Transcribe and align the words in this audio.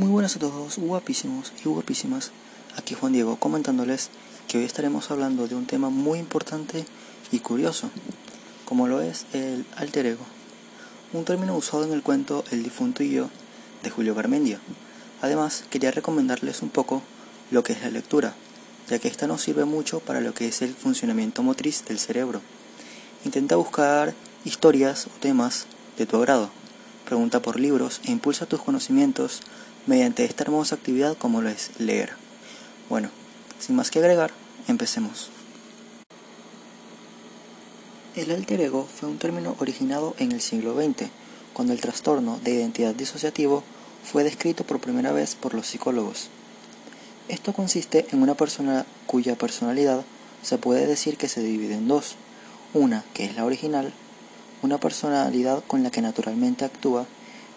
Muy 0.00 0.08
buenas 0.08 0.34
a 0.36 0.38
todos, 0.38 0.78
guapísimos 0.78 1.52
y 1.62 1.68
guapísimas. 1.68 2.30
Aquí 2.74 2.94
Juan 2.94 3.12
Diego 3.12 3.36
comentándoles 3.36 4.08
que 4.48 4.56
hoy 4.56 4.64
estaremos 4.64 5.10
hablando 5.10 5.46
de 5.46 5.54
un 5.54 5.66
tema 5.66 5.90
muy 5.90 6.18
importante 6.18 6.86
y 7.30 7.40
curioso, 7.40 7.90
como 8.64 8.88
lo 8.88 9.02
es 9.02 9.26
el 9.34 9.66
alter 9.76 10.06
ego, 10.06 10.24
un 11.12 11.26
término 11.26 11.54
usado 11.54 11.84
en 11.84 11.92
el 11.92 12.02
cuento 12.02 12.44
El 12.50 12.62
difunto 12.62 13.02
y 13.02 13.10
yo 13.10 13.28
de 13.82 13.90
Julio 13.90 14.14
Garmendia. 14.14 14.58
Además, 15.20 15.64
quería 15.68 15.90
recomendarles 15.90 16.62
un 16.62 16.70
poco 16.70 17.02
lo 17.50 17.62
que 17.62 17.74
es 17.74 17.82
la 17.82 17.90
lectura, 17.90 18.32
ya 18.88 18.98
que 18.98 19.08
esta 19.08 19.26
nos 19.26 19.42
sirve 19.42 19.66
mucho 19.66 20.00
para 20.00 20.22
lo 20.22 20.32
que 20.32 20.48
es 20.48 20.62
el 20.62 20.72
funcionamiento 20.72 21.42
motriz 21.42 21.84
del 21.84 21.98
cerebro. 21.98 22.40
Intenta 23.26 23.56
buscar 23.56 24.14
historias 24.46 25.08
o 25.08 25.20
temas 25.20 25.66
de 25.98 26.06
tu 26.06 26.16
agrado. 26.16 26.48
Pregunta 27.04 27.42
por 27.42 27.60
libros 27.60 28.00
e 28.04 28.12
impulsa 28.12 28.46
tus 28.46 28.62
conocimientos 28.62 29.42
mediante 29.86 30.24
esta 30.24 30.44
hermosa 30.44 30.74
actividad 30.74 31.16
como 31.16 31.42
lo 31.42 31.48
es 31.48 31.70
leer. 31.78 32.10
Bueno, 32.88 33.10
sin 33.58 33.76
más 33.76 33.90
que 33.90 33.98
agregar, 33.98 34.30
empecemos. 34.68 35.30
El 38.16 38.30
alter 38.32 38.60
ego 38.60 38.86
fue 38.86 39.08
un 39.08 39.18
término 39.18 39.54
originado 39.60 40.14
en 40.18 40.32
el 40.32 40.40
siglo 40.40 40.74
XX, 40.74 41.08
cuando 41.52 41.72
el 41.72 41.80
trastorno 41.80 42.38
de 42.42 42.52
identidad 42.52 42.94
disociativo 42.94 43.62
fue 44.02 44.24
descrito 44.24 44.64
por 44.64 44.80
primera 44.80 45.12
vez 45.12 45.34
por 45.34 45.54
los 45.54 45.66
psicólogos. 45.66 46.28
Esto 47.28 47.52
consiste 47.52 48.06
en 48.10 48.22
una 48.22 48.34
persona 48.34 48.86
cuya 49.06 49.36
personalidad 49.36 50.04
se 50.42 50.58
puede 50.58 50.86
decir 50.86 51.16
que 51.16 51.28
se 51.28 51.42
divide 51.42 51.74
en 51.74 51.86
dos, 51.86 52.16
una 52.74 53.04
que 53.14 53.24
es 53.24 53.36
la 53.36 53.44
original, 53.44 53.92
una 54.62 54.78
personalidad 54.78 55.62
con 55.66 55.82
la 55.82 55.90
que 55.90 56.02
naturalmente 56.02 56.64
actúa 56.64 57.06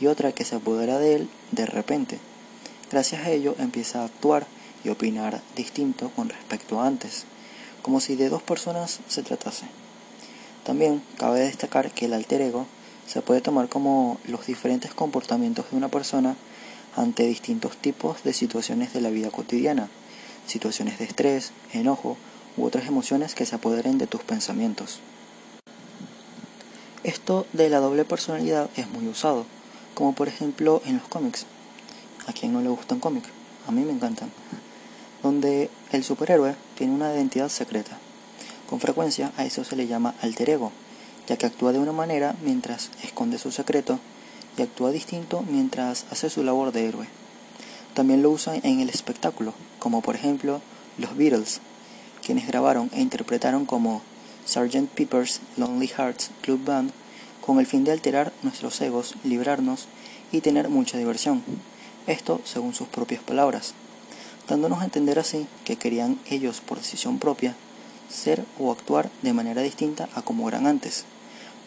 y 0.00 0.06
otra 0.06 0.32
que 0.32 0.44
se 0.44 0.56
apodera 0.56 0.98
de 0.98 1.16
él 1.16 1.28
de 1.52 1.66
repente. 1.66 2.18
Gracias 2.90 3.26
a 3.26 3.30
ello 3.30 3.54
empieza 3.58 4.02
a 4.02 4.04
actuar 4.04 4.46
y 4.84 4.90
opinar 4.90 5.42
distinto 5.56 6.10
con 6.10 6.28
respecto 6.28 6.80
a 6.80 6.86
antes, 6.86 7.24
como 7.82 8.00
si 8.00 8.14
de 8.16 8.28
dos 8.28 8.42
personas 8.42 9.00
se 9.08 9.22
tratase. 9.22 9.66
También 10.64 11.02
cabe 11.18 11.40
destacar 11.40 11.90
que 11.90 12.06
el 12.06 12.12
alter 12.12 12.40
ego 12.40 12.66
se 13.06 13.22
puede 13.22 13.40
tomar 13.40 13.68
como 13.68 14.18
los 14.26 14.46
diferentes 14.46 14.92
comportamientos 14.94 15.70
de 15.70 15.76
una 15.76 15.88
persona 15.88 16.36
ante 16.96 17.24
distintos 17.24 17.76
tipos 17.76 18.22
de 18.24 18.32
situaciones 18.32 18.92
de 18.92 19.00
la 19.00 19.10
vida 19.10 19.30
cotidiana, 19.30 19.88
situaciones 20.46 20.98
de 20.98 21.04
estrés, 21.04 21.52
enojo 21.72 22.16
u 22.56 22.64
otras 22.64 22.86
emociones 22.86 23.34
que 23.34 23.46
se 23.46 23.54
apoderen 23.54 23.98
de 23.98 24.06
tus 24.06 24.22
pensamientos. 24.22 25.00
Esto 27.04 27.46
de 27.52 27.68
la 27.68 27.78
doble 27.78 28.04
personalidad 28.04 28.68
es 28.76 28.88
muy 28.88 29.06
usado, 29.06 29.46
como 29.96 30.12
por 30.12 30.28
ejemplo 30.28 30.82
en 30.84 30.98
los 30.98 31.08
cómics. 31.08 31.46
¿A 32.26 32.32
quien 32.34 32.52
no 32.52 32.60
le 32.60 32.68
gustan 32.68 33.00
cómics? 33.00 33.30
A 33.66 33.72
mí 33.72 33.82
me 33.82 33.92
encantan. 33.92 34.30
Donde 35.22 35.70
el 35.90 36.04
superhéroe 36.04 36.54
tiene 36.76 36.92
una 36.92 37.14
identidad 37.14 37.48
secreta. 37.48 37.98
Con 38.68 38.78
frecuencia 38.78 39.32
a 39.38 39.46
eso 39.46 39.64
se 39.64 39.74
le 39.74 39.86
llama 39.86 40.14
alter 40.20 40.50
ego, 40.50 40.70
ya 41.26 41.38
que 41.38 41.46
actúa 41.46 41.72
de 41.72 41.78
una 41.78 41.92
manera 41.92 42.36
mientras 42.42 42.90
esconde 43.02 43.38
su 43.38 43.50
secreto 43.50 43.98
y 44.58 44.62
actúa 44.62 44.90
distinto 44.90 45.42
mientras 45.48 46.04
hace 46.10 46.28
su 46.28 46.44
labor 46.44 46.72
de 46.72 46.86
héroe. 46.86 47.08
También 47.94 48.20
lo 48.20 48.30
usan 48.30 48.60
en 48.64 48.80
el 48.80 48.90
espectáculo, 48.90 49.54
como 49.78 50.02
por 50.02 50.14
ejemplo 50.14 50.60
los 50.98 51.16
Beatles, 51.16 51.62
quienes 52.22 52.46
grabaron 52.46 52.90
e 52.92 53.00
interpretaron 53.00 53.64
como 53.64 54.02
Sgt. 54.46 54.90
Pepper's 54.94 55.40
Lonely 55.56 55.88
Hearts 55.88 56.30
Club 56.42 56.62
Band 56.66 56.92
con 57.46 57.60
el 57.60 57.66
fin 57.66 57.84
de 57.84 57.92
alterar 57.92 58.32
nuestros 58.42 58.80
egos, 58.80 59.14
librarnos 59.22 59.86
y 60.32 60.40
tener 60.40 60.68
mucha 60.68 60.98
diversión. 60.98 61.44
Esto 62.08 62.40
según 62.44 62.74
sus 62.74 62.88
propias 62.88 63.22
palabras, 63.22 63.74
dándonos 64.48 64.80
a 64.80 64.84
entender 64.84 65.20
así 65.20 65.46
que 65.64 65.76
querían 65.76 66.18
ellos 66.28 66.60
por 66.60 66.78
decisión 66.78 67.20
propia 67.20 67.54
ser 68.08 68.44
o 68.58 68.72
actuar 68.72 69.10
de 69.22 69.32
manera 69.32 69.62
distinta 69.62 70.08
a 70.14 70.22
como 70.22 70.48
eran 70.48 70.66
antes, 70.66 71.04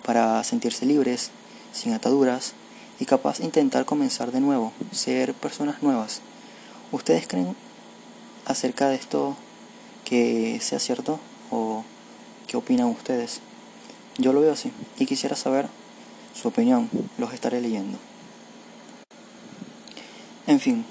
para 0.05 0.43
sentirse 0.43 0.85
libres, 0.85 1.31
sin 1.71 1.93
ataduras 1.93 2.53
y 2.99 3.05
capaz 3.05 3.39
de 3.39 3.45
intentar 3.45 3.85
comenzar 3.85 4.31
de 4.31 4.41
nuevo, 4.41 4.73
ser 4.91 5.33
personas 5.33 5.81
nuevas. 5.81 6.21
¿Ustedes 6.91 7.25
creen 7.25 7.55
acerca 8.45 8.89
de 8.89 8.95
esto 8.95 9.37
que 10.03 10.59
sea 10.61 10.79
cierto 10.79 11.19
o 11.51 11.83
qué 12.47 12.57
opinan 12.57 12.87
ustedes? 12.87 13.39
Yo 14.17 14.33
lo 14.33 14.41
veo 14.41 14.51
así 14.51 14.73
y 14.97 15.05
quisiera 15.05 15.37
saber 15.37 15.67
su 16.39 16.47
opinión. 16.47 16.89
Los 17.17 17.33
estaré 17.33 17.61
leyendo. 17.61 17.97
En 20.47 20.59
fin, 20.59 20.85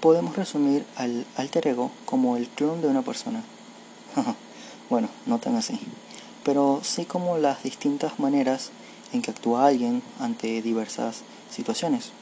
podemos 0.00 0.36
resumir 0.36 0.86
al 0.96 1.26
alter 1.36 1.66
ego 1.68 1.90
como 2.06 2.36
el 2.36 2.48
clon 2.48 2.80
de 2.80 2.88
una 2.88 3.02
persona. 3.02 3.42
bueno, 4.90 5.08
no 5.26 5.38
tan 5.38 5.56
así, 5.56 5.78
pero 6.44 6.80
sí 6.82 7.04
como 7.04 7.36
las 7.38 7.62
distintas 7.62 8.18
maneras 8.18 8.70
en 9.12 9.22
que 9.22 9.30
actúa 9.30 9.66
alguien 9.66 10.02
ante 10.20 10.62
diversas 10.62 11.22
situaciones, 11.50 12.12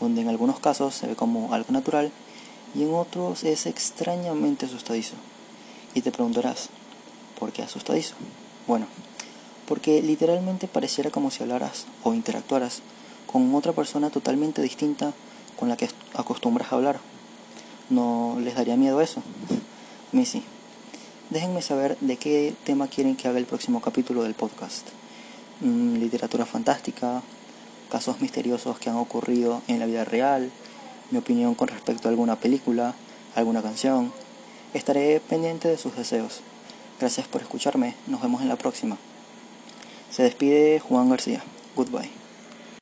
donde 0.00 0.22
en 0.22 0.28
algunos 0.28 0.60
casos 0.60 0.94
se 0.94 1.06
ve 1.06 1.16
como 1.16 1.52
algo 1.52 1.72
natural 1.72 2.10
y 2.74 2.82
en 2.82 2.94
otros 2.94 3.44
es 3.44 3.66
extrañamente 3.66 4.66
asustadizo. 4.66 5.14
Y 5.94 6.00
te 6.00 6.12
preguntarás, 6.12 6.70
¿por 7.38 7.52
qué 7.52 7.62
asustadizo? 7.62 8.14
Bueno, 8.66 8.86
porque 9.66 10.02
literalmente 10.02 10.68
pareciera 10.68 11.10
como 11.10 11.30
si 11.30 11.42
hablaras 11.42 11.86
o 12.02 12.14
interactuaras 12.14 12.82
con 13.26 13.54
otra 13.54 13.72
persona 13.72 14.10
totalmente 14.10 14.62
distinta 14.62 15.12
con 15.58 15.68
la 15.68 15.76
que 15.76 15.88
acostumbras 16.14 16.72
a 16.72 16.76
hablar. 16.76 17.00
¿No 17.88 18.36
les 18.40 18.54
daría 18.54 18.76
miedo 18.76 19.00
eso? 19.00 19.22
A 20.12 20.24
sí. 20.24 20.42
Déjenme 21.30 21.62
saber 21.62 21.96
de 22.00 22.16
qué 22.16 22.54
tema 22.64 22.88
quieren 22.88 23.16
que 23.16 23.28
haga 23.28 23.38
el 23.38 23.46
próximo 23.46 23.80
capítulo 23.80 24.22
del 24.22 24.34
podcast. 24.34 24.86
Mm, 25.60 25.94
literatura 25.94 26.44
fantástica, 26.44 27.22
casos 27.90 28.20
misteriosos 28.20 28.78
que 28.78 28.90
han 28.90 28.96
ocurrido 28.96 29.62
en 29.68 29.78
la 29.78 29.86
vida 29.86 30.04
real, 30.04 30.50
mi 31.10 31.18
opinión 31.18 31.54
con 31.54 31.68
respecto 31.68 32.08
a 32.08 32.10
alguna 32.10 32.36
película, 32.36 32.94
alguna 33.34 33.62
canción. 33.62 34.12
Estaré 34.74 35.20
pendiente 35.20 35.68
de 35.68 35.78
sus 35.78 35.96
deseos. 35.96 36.40
Gracias 37.00 37.26
por 37.28 37.40
escucharme. 37.42 37.94
Nos 38.06 38.20
vemos 38.20 38.42
en 38.42 38.48
la 38.48 38.56
próxima. 38.56 38.96
Se 40.12 40.24
despide 40.24 40.78
Juan 40.78 41.08
García. 41.08 41.42
Goodbye. 41.74 42.21